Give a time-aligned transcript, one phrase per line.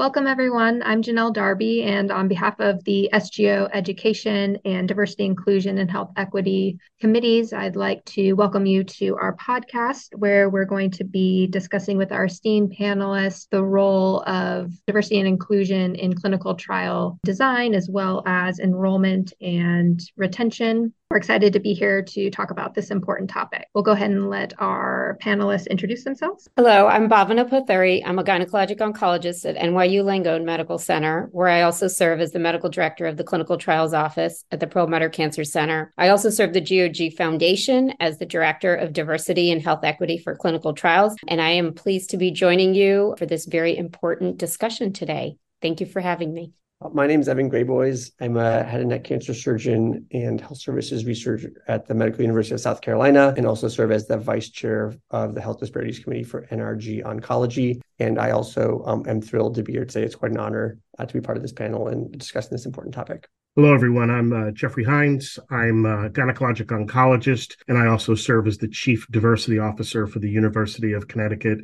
[0.00, 0.82] Welcome, everyone.
[0.82, 6.10] I'm Janelle Darby, and on behalf of the SGO Education and Diversity, Inclusion, and Health
[6.16, 11.48] Equity Committees, I'd like to welcome you to our podcast where we're going to be
[11.48, 17.74] discussing with our esteemed panelists the role of diversity and inclusion in clinical trial design,
[17.74, 22.92] as well as enrollment and retention we're excited to be here to talk about this
[22.92, 23.66] important topic.
[23.74, 26.48] We'll go ahead and let our panelists introduce themselves.
[26.56, 28.00] Hello, I'm Bhavana Pothuri.
[28.06, 32.38] I'm a gynecologic oncologist at NYU Langone Medical Center, where I also serve as the
[32.38, 35.92] medical director of the Clinical Trials Office at the Perlmutter Cancer Center.
[35.98, 40.36] I also serve the GOG Foundation as the director of diversity and health equity for
[40.36, 41.16] clinical trials.
[41.26, 45.38] And I am pleased to be joining you for this very important discussion today.
[45.60, 46.52] Thank you for having me.
[46.88, 48.10] My name is Evan Graboyes.
[48.22, 52.54] I'm a head and neck cancer surgeon and health services researcher at the Medical University
[52.54, 56.22] of South Carolina, and also serve as the vice chair of the Health Disparities Committee
[56.22, 57.82] for NRG Oncology.
[57.98, 60.06] And I also um, am thrilled to be here today.
[60.06, 62.94] It's quite an honor uh, to be part of this panel and discussing this important
[62.94, 63.28] topic.
[63.56, 64.08] Hello, everyone.
[64.10, 65.38] I'm uh, Jeffrey Hines.
[65.50, 70.30] I'm a gynecologic oncologist, and I also serve as the Chief Diversity Officer for the
[70.30, 71.58] University of Connecticut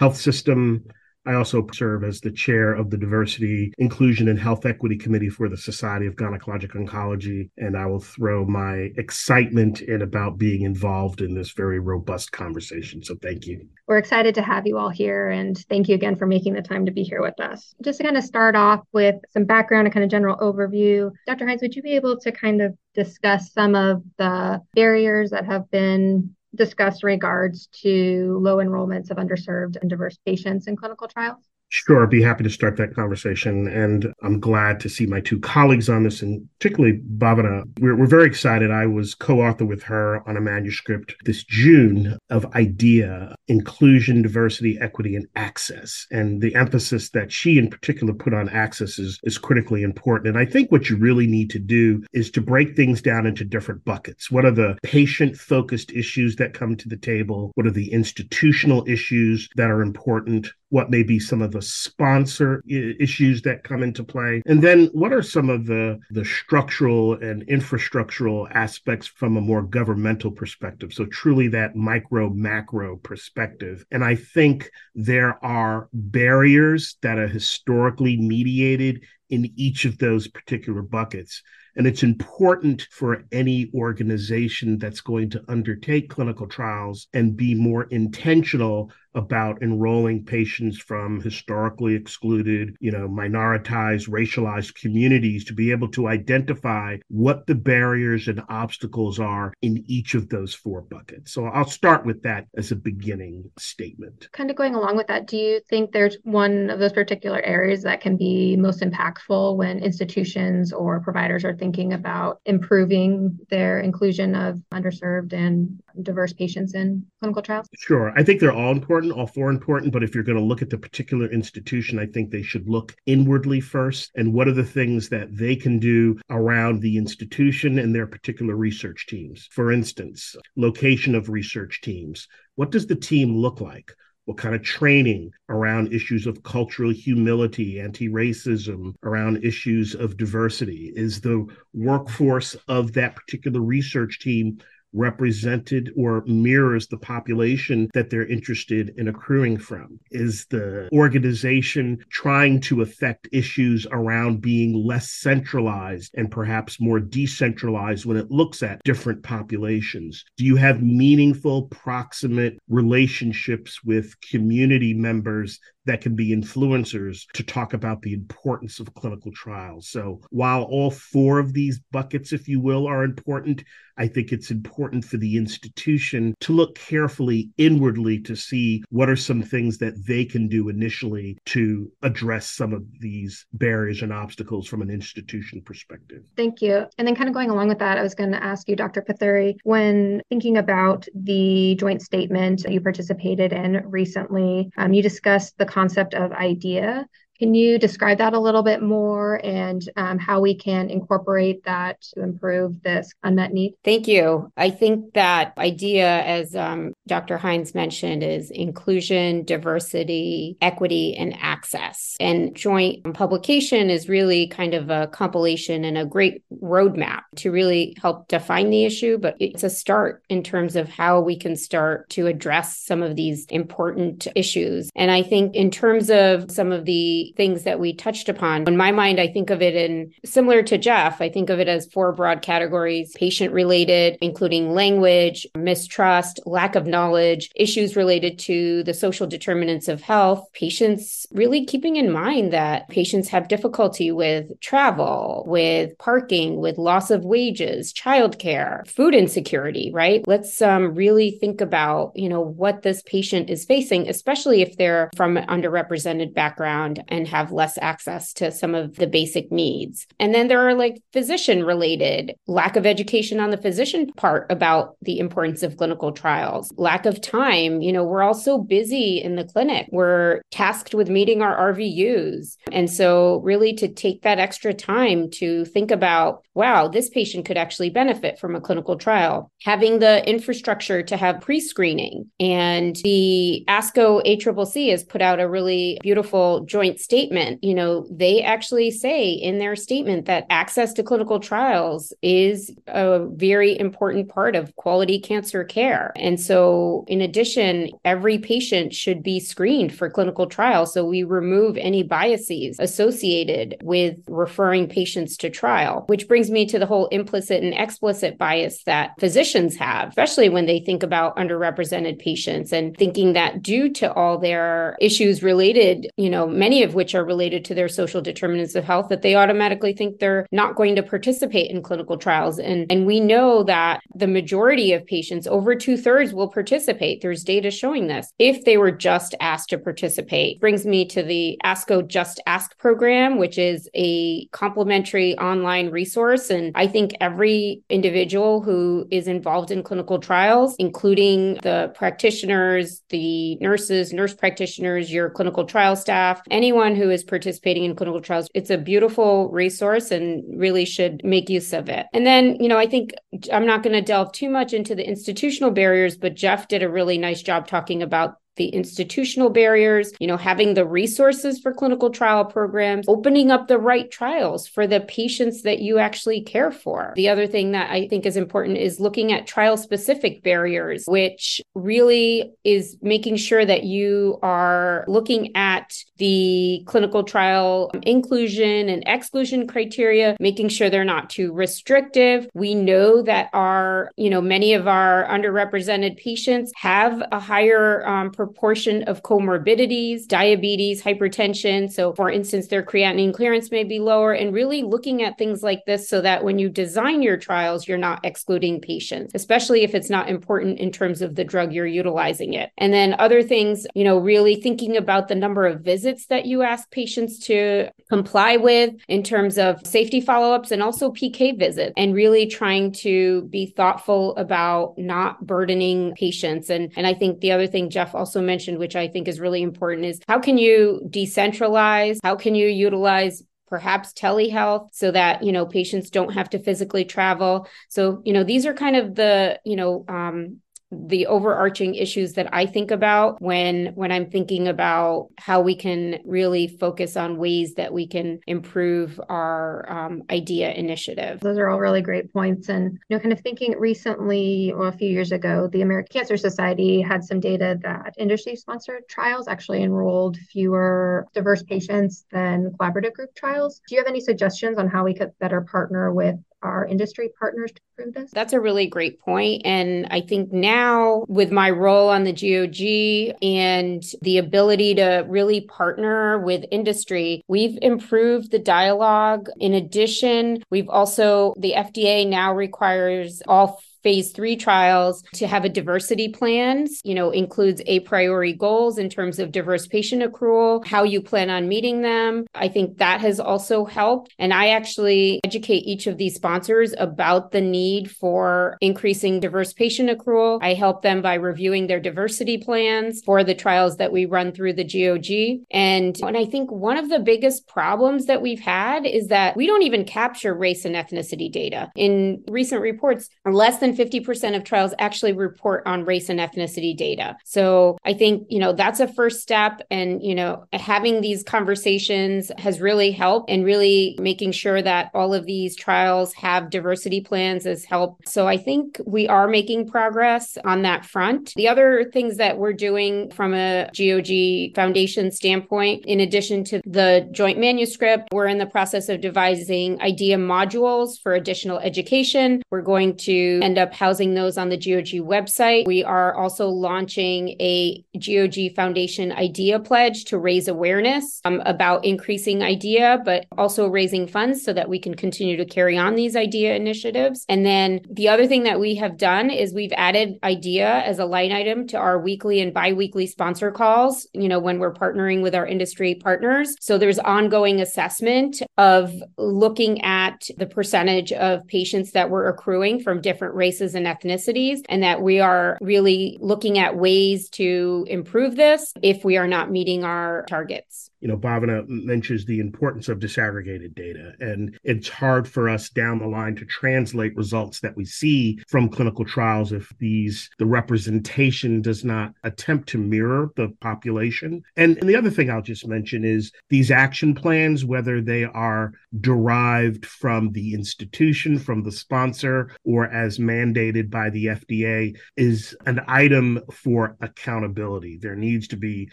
[0.00, 0.86] Health System
[1.24, 5.48] I also serve as the chair of the Diversity, Inclusion, and Health Equity Committee for
[5.48, 7.48] the Society of Gynecologic Oncology.
[7.58, 13.04] And I will throw my excitement in about being involved in this very robust conversation.
[13.04, 13.66] So thank you.
[13.86, 15.30] We're excited to have you all here.
[15.30, 17.74] And thank you again for making the time to be here with us.
[17.84, 21.46] Just to kind of start off with some background and kind of general overview, Dr.
[21.46, 25.70] Hines, would you be able to kind of discuss some of the barriers that have
[25.70, 31.51] been discuss regards to low enrollments of underserved and diverse patients in clinical trials?
[31.72, 33.66] Sure, I'd be happy to start that conversation.
[33.66, 37.62] And I'm glad to see my two colleagues on this, and particularly Bhavana.
[37.80, 38.70] We're, we're very excited.
[38.70, 44.78] I was co author with her on a manuscript this June of IDEA inclusion, diversity,
[44.82, 46.06] equity, and access.
[46.10, 50.28] And the emphasis that she in particular put on access is, is critically important.
[50.28, 53.46] And I think what you really need to do is to break things down into
[53.46, 54.30] different buckets.
[54.30, 57.50] What are the patient focused issues that come to the table?
[57.54, 60.52] What are the institutional issues that are important?
[60.72, 64.40] What may be some of the sponsor issues that come into play.
[64.46, 69.62] And then what are some of the the structural and infrastructural aspects from a more
[69.62, 70.94] governmental perspective?
[70.94, 73.84] So truly that micro macro perspective.
[73.90, 80.82] And i think there are barriers that are historically mediated in each of those particular
[80.82, 81.42] buckets
[81.76, 87.84] and it's important for any organization that's going to undertake clinical trials and be more
[87.84, 95.88] intentional about enrolling patients from historically excluded, you know, minoritized, racialized communities to be able
[95.88, 101.32] to identify what the barriers and obstacles are in each of those four buckets.
[101.32, 104.28] So I'll start with that as a beginning statement.
[104.32, 107.82] Kind of going along with that, do you think there's one of those particular areas
[107.82, 114.34] that can be most impactful when institutions or providers are thinking about improving their inclusion
[114.34, 117.68] of underserved and diverse patients in clinical trials?
[117.78, 118.12] Sure.
[118.16, 120.70] I think they're all important, all four important, but if you're going to look at
[120.70, 124.10] the particular institution, I think they should look inwardly first.
[124.16, 128.56] And what are the things that they can do around the institution and their particular
[128.56, 129.48] research teams?
[129.50, 132.28] For instance, location of research teams.
[132.54, 133.92] What does the team look like?
[134.24, 140.92] What kind of training around issues of cultural humility, anti racism, around issues of diversity?
[140.94, 144.58] Is the workforce of that particular research team
[144.92, 149.98] represented or mirrors the population that they're interested in accruing from?
[150.10, 158.04] Is the organization trying to affect issues around being less centralized and perhaps more decentralized
[158.04, 160.24] when it looks at different populations?
[160.36, 167.74] Do you have meaningful, proximate relationships with community members that can be influencers to talk
[167.74, 169.88] about the importance of clinical trials.
[169.88, 173.64] So while all four of these buckets, if you will, are important,
[173.96, 179.16] I think it's important for the institution to look carefully inwardly to see what are
[179.16, 184.66] some things that they can do initially to address some of these barriers and obstacles
[184.66, 186.22] from an institution perspective.
[186.36, 186.86] Thank you.
[186.98, 189.02] And then kind of going along with that, I was going to ask you, Dr.
[189.02, 195.58] Pothuri, when thinking about the joint statement that you participated in recently, um, you discussed
[195.58, 197.06] the concept of idea
[197.42, 202.00] can you describe that a little bit more and um, how we can incorporate that
[202.00, 203.74] to improve this unmet need?
[203.82, 204.52] Thank you.
[204.56, 207.38] I think that idea, as um, Dr.
[207.38, 212.14] Hines mentioned, is inclusion, diversity, equity, and access.
[212.20, 217.96] And joint publication is really kind of a compilation and a great roadmap to really
[218.00, 222.08] help define the issue, but it's a start in terms of how we can start
[222.10, 224.90] to address some of these important issues.
[224.94, 228.66] And I think in terms of some of the things that we touched upon.
[228.66, 231.68] In my mind, I think of it in similar to Jeff, I think of it
[231.68, 238.82] as four broad categories patient related, including language, mistrust, lack of knowledge, issues related to
[238.84, 244.58] the social determinants of health, patients really keeping in mind that patients have difficulty with
[244.60, 250.26] travel, with parking, with loss of wages, childcare, food insecurity, right?
[250.26, 255.10] Let's um, really think about, you know, what this patient is facing, especially if they're
[255.16, 260.06] from an underrepresented background and have less access to some of the basic needs.
[260.18, 264.96] And then there are like physician related lack of education on the physician part about
[265.02, 267.80] the importance of clinical trials, lack of time.
[267.82, 269.88] You know, we're all so busy in the clinic.
[269.90, 272.56] We're tasked with meeting our RVUs.
[272.70, 277.56] And so, really, to take that extra time to think about, wow, this patient could
[277.56, 282.30] actually benefit from a clinical trial, having the infrastructure to have pre screening.
[282.40, 287.62] And the ASCO ACCC has put out a really beautiful joint statement.
[287.62, 293.26] You know, they actually say in their statement that access to clinical trials is a
[293.26, 296.12] very important part of quality cancer care.
[296.16, 300.92] And so, in addition, every patient should be screened for clinical trials.
[300.94, 306.78] So, we remove any biases associated with referring patients to trial, which brings me to
[306.78, 312.18] the whole implicit and explicit bias that physicians have, especially when they think about underrepresented
[312.18, 317.14] patients and thinking that due to all their issues related, you know, many of which
[317.14, 320.96] are related to their social determinants of health, that they automatically think they're not going
[320.96, 322.58] to participate in clinical trials.
[322.58, 327.20] And, and we know that the majority of patients, over two thirds, will participate.
[327.20, 330.60] There's data showing this if they were just asked to participate.
[330.60, 336.50] Brings me to the ASCO Just Ask program, which is a complimentary online resource.
[336.50, 343.56] And I think every individual who is involved in clinical trials, including the practitioners, the
[343.56, 348.70] nurses, nurse practitioners, your clinical trial staff, anyone who is participating in clinical trials, it's
[348.70, 352.06] a beautiful resource and really should make use of it.
[352.12, 353.14] And then, you know, I think
[353.52, 356.90] I'm not going to delve too much into the institutional barriers, but Jeff did a
[356.90, 362.10] really nice job talking about the institutional barriers, you know, having the resources for clinical
[362.10, 367.12] trial programs, opening up the right trials for the patients that you actually care for.
[367.16, 371.60] The other thing that I think is important is looking at trial specific barriers, which
[371.74, 379.66] really is making sure that you are looking at the clinical trial inclusion and exclusion
[379.66, 382.48] criteria, making sure they're not too restrictive.
[382.54, 388.30] We know that our, you know, many of our underrepresented patients have a higher um,
[388.46, 391.90] proportion of comorbidities, diabetes, hypertension.
[391.90, 395.84] So, for instance, their creatinine clearance may be lower, and really looking at things like
[395.86, 400.10] this so that when you design your trials, you're not excluding patients, especially if it's
[400.10, 402.70] not important in terms of the drug you're utilizing it.
[402.78, 406.62] And then other things, you know, really thinking about the number of visits that you
[406.62, 411.92] ask patients to comply with in terms of safety follow ups and also PK visits,
[411.96, 416.70] and really trying to be thoughtful about not burdening patients.
[416.70, 419.40] And, and I think the other thing Jeff also also mentioned, which I think is
[419.40, 422.18] really important, is how can you decentralize?
[422.22, 427.06] How can you utilize perhaps telehealth so that you know patients don't have to physically
[427.06, 430.58] travel so you know these are kind of the you know um,
[430.92, 436.20] the overarching issues that I think about when when I'm thinking about how we can
[436.24, 441.40] really focus on ways that we can improve our um, IDEA initiative.
[441.40, 442.68] Those are all really great points.
[442.68, 446.36] And you know, kind of thinking recently, well, a few years ago, the American Cancer
[446.36, 453.34] Society had some data that industry-sponsored trials actually enrolled fewer diverse patients than collaborative group
[453.34, 453.80] trials.
[453.88, 457.72] Do you have any suggestions on how we could better partner with our industry partners
[457.72, 458.30] to prove this?
[458.32, 459.62] That's a really great point.
[459.64, 465.62] And I think now, with my role on the GOG and the ability to really
[465.62, 469.48] partner with industry, we've improved the dialogue.
[469.58, 475.68] In addition, we've also, the FDA now requires all phase three trials to have a
[475.68, 481.02] diversity plan, you know, includes a priori goals in terms of diverse patient accrual, how
[481.02, 482.44] you plan on meeting them.
[482.54, 484.34] I think that has also helped.
[484.38, 490.10] And I actually educate each of these sponsors about the need for increasing diverse patient
[490.10, 490.58] accrual.
[490.62, 494.74] I help them by reviewing their diversity plans for the trials that we run through
[494.74, 495.66] the GOG.
[495.70, 499.66] And, and I think one of the biggest problems that we've had is that we
[499.66, 501.90] don't even capture race and ethnicity data.
[501.96, 506.96] In recent reports, less than than 50% of trials actually report on race and ethnicity
[506.96, 507.36] data.
[507.44, 509.80] So I think, you know, that's a first step.
[509.90, 515.34] And, you know, having these conversations has really helped and really making sure that all
[515.34, 518.28] of these trials have diversity plans has helped.
[518.28, 521.52] So I think we are making progress on that front.
[521.56, 527.28] The other things that we're doing from a GOG Foundation standpoint, in addition to the
[527.32, 532.62] joint manuscript, we're in the process of devising idea modules for additional education.
[532.70, 535.86] We're going to end up housing those on the GOG website.
[535.86, 542.62] We are also launching a GOG Foundation idea pledge to raise awareness um, about increasing
[542.62, 546.74] idea, but also raising funds so that we can continue to carry on these idea
[546.74, 547.44] initiatives.
[547.48, 551.24] And then the other thing that we have done is we've added idea as a
[551.24, 555.54] line item to our weekly and biweekly sponsor calls, you know, when we're partnering with
[555.54, 556.74] our industry partners.
[556.80, 563.20] So there's ongoing assessment of looking at the percentage of patients that we're accruing from
[563.20, 568.92] different races and ethnicities, and that we are really looking at ways to improve this
[569.02, 573.94] if we are not meeting our targets you know, Bhavana mentions the importance of disaggregated
[573.94, 574.32] data.
[574.40, 578.88] And it's hard for us down the line to translate results that we see from
[578.88, 584.64] clinical trials if these the representation does not attempt to mirror the population.
[584.76, 588.92] And, and the other thing I'll just mention is these action plans, whether they are
[589.20, 596.00] derived from the institution, from the sponsor, or as mandated by the FDA, is an
[596.08, 598.18] item for accountability.
[598.20, 599.10] There needs to be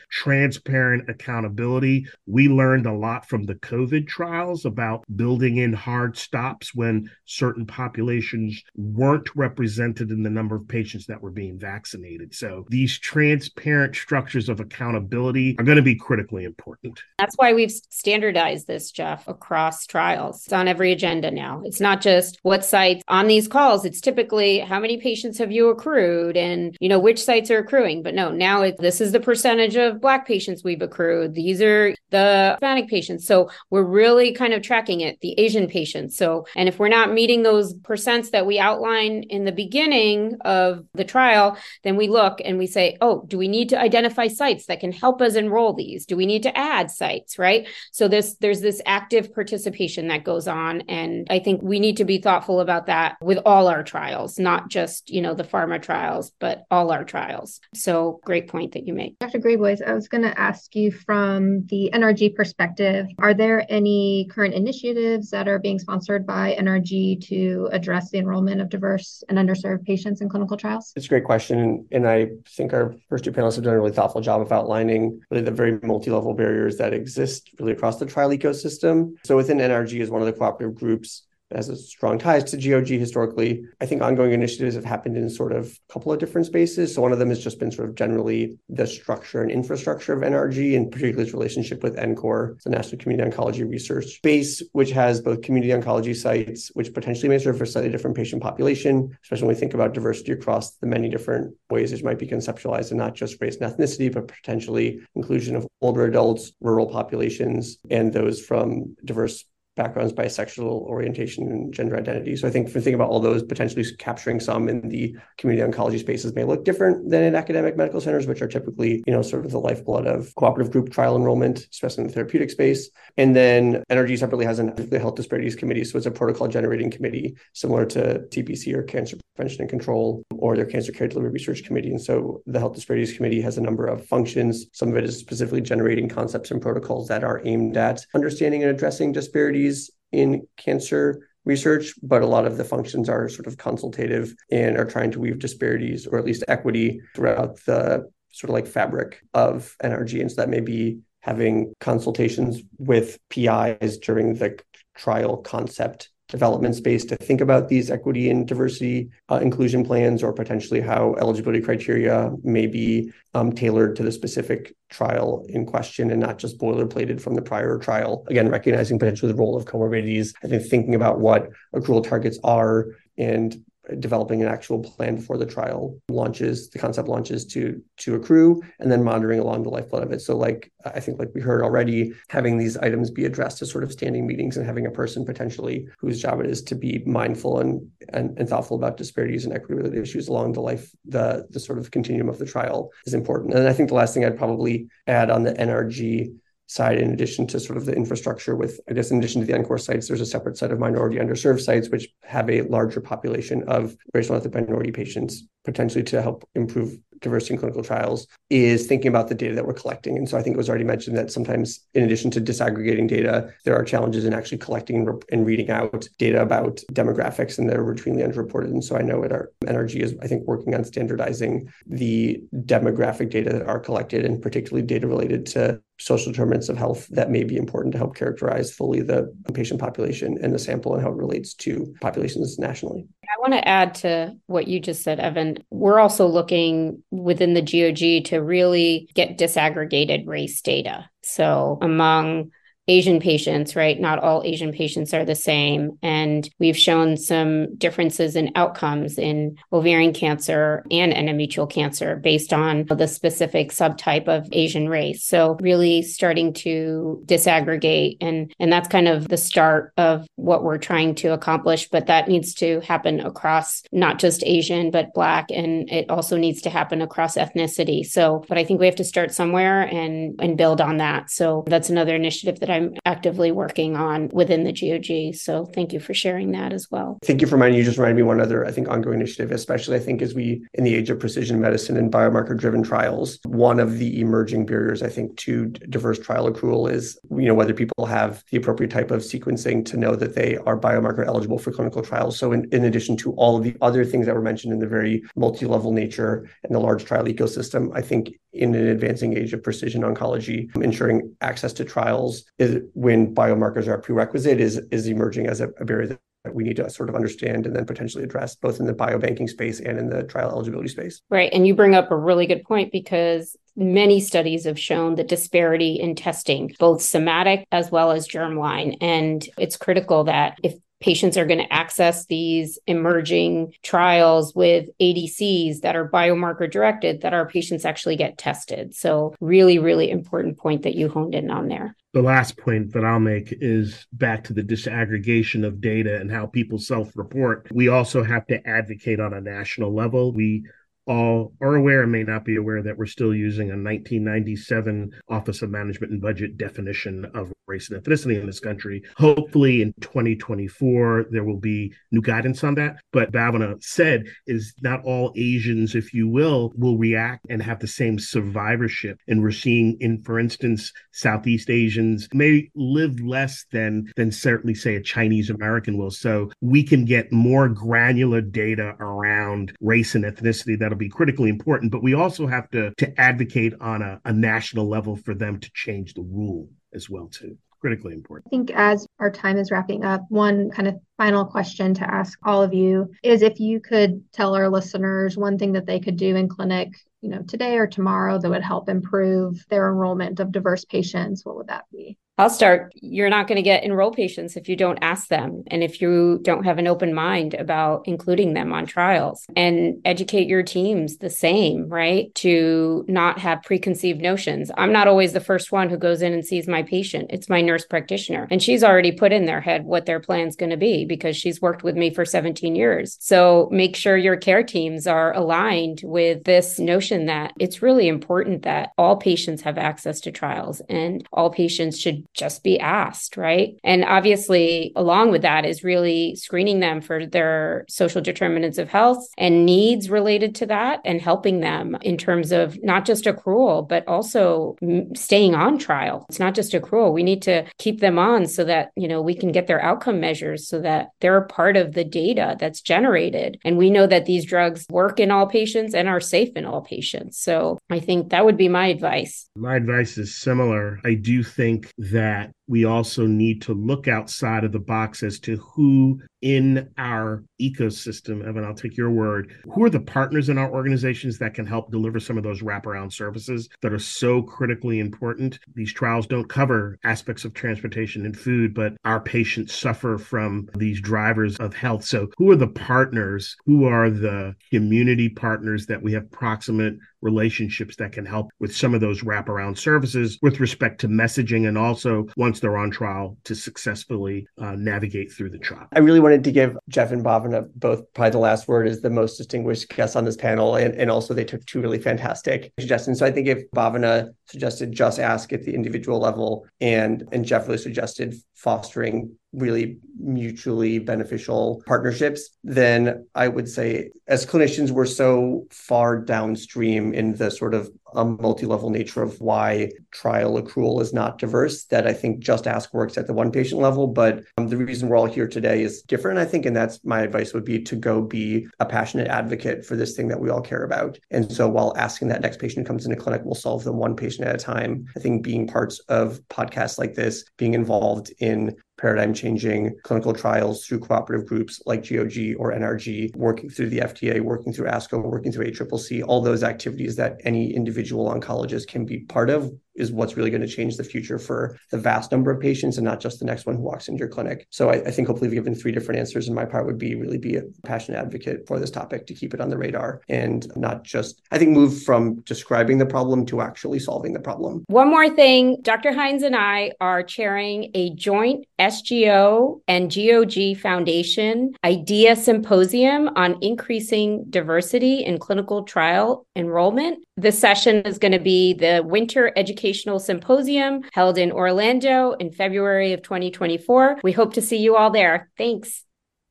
[0.09, 6.73] transparent accountability we learned a lot from the COVID trials about building in hard stops
[6.73, 12.33] when certain populations weren't represented in the number of patients that were being vaccinated.
[12.33, 17.01] So these transparent structures of accountability are going to be critically important.
[17.17, 20.43] That's why we've standardized this, Jeff, across trials.
[20.45, 21.61] It's on every agenda now.
[21.65, 25.69] It's not just what sites on these calls, it's typically how many patients have you
[25.69, 28.03] accrued and, you know, which sites are accruing.
[28.03, 31.33] But no, now it, this is the percentage of Black patients we've accrued.
[31.33, 33.25] These are the Hispanic patients.
[33.25, 36.17] So we're really kind of tracking it, the Asian patients.
[36.17, 40.85] So, and if we're not meeting those percents that we outline in the beginning of
[40.93, 44.65] the trial, then we look and we say, oh, do we need to identify sites
[44.67, 46.05] that can help us enroll these?
[46.05, 47.67] Do we need to add sites, right?
[47.91, 50.81] So this there's this active participation that goes on.
[50.81, 54.69] And I think we need to be thoughtful about that with all our trials, not
[54.69, 57.59] just, you know, the pharma trials, but all our trials.
[57.73, 59.17] So great point that you make.
[59.19, 59.39] Dr.
[59.39, 64.53] Graboyes, I was going to ask you from the NRG perspective, are there any current
[64.53, 69.85] initiatives that are being sponsored by NRG to address the enrollment of diverse and underserved
[69.85, 70.91] patients in clinical trials?
[70.95, 71.87] It's a great question.
[71.91, 75.21] And I think our first two panelists have done a really thoughtful job of outlining
[75.31, 79.13] really the very multi level barriers that exist really across the trial ecosystem.
[79.23, 82.87] So within NRG is one of the cooperative groups has a strong ties to GOG
[82.87, 83.63] historically.
[83.81, 86.93] I think ongoing initiatives have happened in sort of a couple of different spaces.
[86.93, 90.21] So one of them has just been sort of generally the structure and infrastructure of
[90.21, 95.21] NRG, and particularly its relationship with NCORP, the National Community Oncology Research Space, which has
[95.21, 99.47] both community oncology sites, which potentially may serve for a slightly different patient population, especially
[99.47, 102.99] when we think about diversity across the many different ways it might be conceptualized, and
[102.99, 108.43] not just race and ethnicity, but potentially inclusion of older adults, rural populations, and those
[108.43, 109.45] from diverse
[109.79, 112.35] backgrounds, bisexual orientation, and gender identity.
[112.35, 115.65] So I think if we think about all those, potentially capturing some in the community
[115.65, 119.21] oncology spaces may look different than in academic medical centers, which are typically, you know,
[119.21, 122.89] sort of the lifeblood of cooperative group trial enrollment, especially in the therapeutic space.
[123.15, 125.85] And then NRG separately has an the Health Disparities Committee.
[125.85, 130.57] So it's a protocol generating committee similar to CPC or Cancer Prevention and Control or
[130.57, 131.91] their Cancer Care Delivery Research Committee.
[131.91, 134.65] And so the Health Disparities Committee has a number of functions.
[134.73, 138.71] Some of it is specifically generating concepts and protocols that are aimed at understanding and
[138.71, 139.68] addressing disparities
[140.11, 144.85] in cancer research, but a lot of the functions are sort of consultative and are
[144.85, 149.75] trying to weave disparities or at least equity throughout the sort of like fabric of
[149.83, 150.21] NRG.
[150.21, 154.59] And so that may be having consultations with PIs during the
[154.95, 160.31] trial concept development space to think about these equity and diversity uh, inclusion plans or
[160.31, 166.19] potentially how eligibility criteria may be um, tailored to the specific trial in question and
[166.19, 168.25] not just boilerplated from the prior trial.
[168.27, 170.33] Again, recognizing potentially the role of comorbidities.
[170.43, 173.63] I think thinking about what accrual targets are and
[173.99, 178.91] developing an actual plan before the trial launches, the concept launches to to accrue, and
[178.91, 180.21] then monitoring along the lifeblood of it.
[180.21, 183.83] So, like I think, like we heard already, having these items be addressed as sort
[183.83, 187.59] of standing meetings and having a person potentially whose job it is to be mindful
[187.59, 191.59] and and, and thoughtful about disparities and equity related issues along the life the the
[191.59, 193.53] sort of continuum of the trial is important.
[193.53, 196.33] And I think the last thing I'd probably add on the NRG
[196.69, 199.53] side, in addition to sort of the infrastructure with, I guess, in addition to the
[199.53, 203.63] NCORP sites, there's a separate set of minority underserved sites, which have a larger population
[203.67, 209.09] of racial ethnic minority patients, potentially to help improve diversity in clinical trials is thinking
[209.09, 210.17] about the data that we're collecting.
[210.17, 213.51] And so I think it was already mentioned that sometimes, in addition to disaggregating data,
[213.65, 218.25] there are challenges in actually collecting and reading out data about demographics, and they're routinely
[218.25, 218.65] underreported.
[218.65, 223.31] And so I know at our NRG is, I think, working on standardizing the demographic
[223.31, 227.43] data that are collected, and particularly data related to social determinants of health that may
[227.43, 231.15] be important to help characterize fully the patient population and the sample and how it
[231.17, 233.05] relates to populations nationally.
[233.23, 235.57] I want to add to what you just said, Evan.
[235.69, 241.09] We're also looking within the GOG to really get disaggregated race data.
[241.21, 242.51] So, among
[242.89, 243.99] Asian patients, right?
[243.99, 245.99] Not all Asian patients are the same.
[246.01, 252.85] And we've shown some differences in outcomes in ovarian cancer and endometrial cancer based on
[252.85, 255.23] the specific subtype of Asian race.
[255.23, 260.79] So really starting to disaggregate and and that's kind of the start of what we're
[260.79, 265.87] trying to accomplish, but that needs to happen across not just Asian but black and
[265.91, 268.03] it also needs to happen across ethnicity.
[268.03, 271.29] So, but I think we have to start somewhere and and build on that.
[271.29, 275.35] So that's another initiative that I I'm actively working on within the GOG.
[275.35, 277.19] So thank you for sharing that as well.
[277.23, 277.83] Thank you for reminding you.
[277.83, 280.85] Just reminded me one other, I think, ongoing initiative, especially I think as we in
[280.85, 285.09] the age of precision medicine and biomarker driven trials, one of the emerging barriers I
[285.09, 289.21] think to diverse trial accrual is you know whether people have the appropriate type of
[289.21, 292.39] sequencing to know that they are biomarker eligible for clinical trials.
[292.39, 294.87] So in, in addition to all of the other things that were mentioned in the
[294.87, 299.63] very multi-level nature and the large trial ecosystem, I think in an advancing age of
[299.63, 305.47] precision oncology, ensuring access to trials is when biomarkers are a prerequisite is is emerging
[305.47, 308.55] as a, a barrier that we need to sort of understand and then potentially address
[308.55, 311.21] both in the biobanking space and in the trial eligibility space.
[311.29, 311.51] Right.
[311.53, 315.95] And you bring up a really good point because many studies have shown the disparity
[315.95, 318.97] in testing, both somatic as well as germline.
[319.01, 325.81] And it's critical that if patients are going to access these emerging trials with ADCs
[325.81, 328.93] that are biomarker directed, that our patients actually get tested.
[328.93, 331.95] So, really, really important point that you honed in on there.
[332.13, 336.47] The last point that I'll make is back to the disaggregation of data and how
[336.47, 337.67] people self report.
[337.71, 340.33] We also have to advocate on a national level.
[340.33, 340.65] We
[341.09, 345.61] all are aware and may not be aware that we're still using a 1997 Office
[345.63, 349.01] of Management and Budget definition of race and ethnicity in this country.
[349.17, 352.97] Hopefully, in 2024, there will be new guidance on that.
[353.11, 357.87] But Bhavana said is not all Asians, if you will, will react and have the
[357.87, 359.19] same survivorship.
[359.27, 364.95] And we're seeing, in for instance, Southeast Asians may live less than than certainly say
[364.95, 366.11] a Chinese American will.
[366.11, 371.91] So we can get more granular data around race and ethnicity that'll be critically important,
[371.91, 375.71] but we also have to to advocate on a, a national level for them to
[375.73, 378.47] change the rule as well too critically important.
[378.47, 382.37] I think as our time is wrapping up, one kind of final question to ask
[382.43, 386.17] all of you is if you could tell our listeners one thing that they could
[386.17, 386.89] do in clinic,
[387.21, 391.55] you know, today or tomorrow that would help improve their enrollment of diverse patients, what
[391.55, 392.17] would that be?
[392.39, 392.93] I'll start.
[393.01, 396.39] You're not going to get enroll patients if you don't ask them and if you
[396.41, 401.29] don't have an open mind about including them on trials and educate your teams the
[401.29, 402.33] same, right?
[402.35, 404.71] To not have preconceived notions.
[404.77, 407.27] I'm not always the first one who goes in and sees my patient.
[407.29, 408.47] It's my nurse practitioner.
[408.49, 411.61] And she's already put in their head what their plan's going to be because she's
[411.61, 413.17] worked with me for 17 years.
[413.19, 418.61] So make sure your care teams are aligned with this notion that it's really important
[418.61, 423.75] that all patients have access to trials and all patients should just be asked, right?
[423.83, 429.27] And obviously, along with that is really screening them for their social determinants of health
[429.37, 434.07] and needs related to that and helping them in terms of not just accrual, but
[434.07, 434.75] also
[435.15, 436.25] staying on trial.
[436.29, 437.13] It's not just accrual.
[437.13, 440.19] We need to keep them on so that, you know, we can get their outcome
[440.19, 443.59] measures so that they're a part of the data that's generated.
[443.65, 446.81] And we know that these drugs work in all patients and are safe in all
[446.81, 447.39] patients.
[447.39, 449.49] So I think that would be my advice.
[449.55, 450.99] My advice is similar.
[451.03, 455.39] I do think that that we also need to look outside of the box as
[455.39, 460.57] to who in our ecosystem, Evan, I'll take your word, who are the partners in
[460.57, 464.99] our organizations that can help deliver some of those wraparound services that are so critically
[464.99, 465.59] important?
[465.75, 471.01] These trials don't cover aspects of transportation and food, but our patients suffer from these
[471.01, 472.05] drivers of health.
[472.05, 473.55] So, who are the partners?
[473.65, 478.93] Who are the community partners that we have proximate relationships that can help with some
[478.93, 483.55] of those wraparound services with respect to messaging and also once they're on trial to
[483.55, 485.87] successfully uh, navigate through the trial?
[485.93, 489.01] I really want wanted to give Jeff and Bhavana both probably the last word as
[489.01, 490.75] the most distinguished guests on this panel.
[490.75, 493.19] And, and also they took two really fantastic suggestions.
[493.19, 497.67] So I think if Bhavana suggested just ask at the individual level and and Jeff
[497.67, 505.65] really suggested fostering really mutually beneficial partnerships, then I would say, as clinicians, we're so
[505.71, 511.37] far downstream in the sort of a multi-level nature of why trial accrual is not
[511.37, 514.07] diverse that I think Just Ask works at the one patient level.
[514.07, 517.21] But um, the reason we're all here today is different, I think, and that's my
[517.21, 520.61] advice would be to go be a passionate advocate for this thing that we all
[520.61, 521.19] care about.
[521.31, 524.15] And so while asking that next patient who comes into clinic, we'll solve them one
[524.15, 525.05] patient at a time.
[525.15, 530.33] I think being parts of podcasts like this, being involved in in paradigm changing clinical
[530.33, 535.23] trials through cooperative groups like GOG or NRG, working through the FDA, working through ASCO,
[535.23, 540.11] working through ACCC, all those activities that any individual oncologist can be part of is
[540.11, 543.19] what's really going to change the future for the vast number of patients and not
[543.19, 544.65] just the next one who walks into your clinic.
[544.71, 546.47] So I, I think hopefully we've given three different answers.
[546.47, 549.53] And my part would be really be a passionate advocate for this topic to keep
[549.53, 553.61] it on the radar and not just, I think, move from describing the problem to
[553.61, 554.85] actually solving the problem.
[554.87, 556.13] One more thing Dr.
[556.13, 564.45] Hines and I are chairing a joint SGO and GOG Foundation Idea Symposium on increasing
[564.49, 567.23] diversity in clinical trial enrollment.
[567.37, 573.13] This session is going to be the Winter Educational Symposium held in Orlando in February
[573.13, 574.21] of 2024.
[574.23, 575.49] We hope to see you all there.
[575.57, 576.03] Thanks.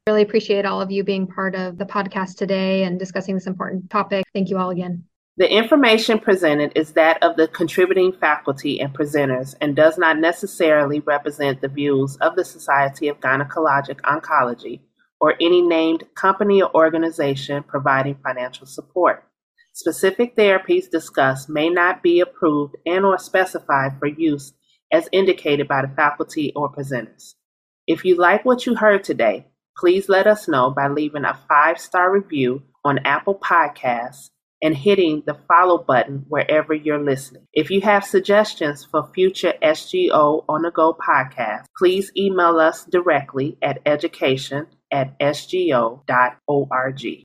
[0.06, 3.90] Really appreciate all of you being part of the podcast today and discussing this important
[3.90, 4.24] topic.
[4.32, 5.04] Thank you all again.
[5.38, 10.98] The information presented is that of the contributing faculty and presenters and does not necessarily
[10.98, 14.80] represent the views of the Society of Gynecologic Oncology
[15.20, 19.28] or any named company or organization providing financial support.
[19.74, 24.54] Specific therapies discussed may not be approved and or specified for use
[24.90, 27.34] as indicated by the faculty or presenters.
[27.86, 29.46] If you like what you heard today,
[29.76, 34.30] please let us know by leaving a five-star review on Apple Podcasts
[34.62, 37.46] and hitting the follow button wherever you're listening.
[37.52, 43.56] If you have suggestions for future SGO on the go podcasts, please email us directly
[43.62, 46.02] at education at sgo.org.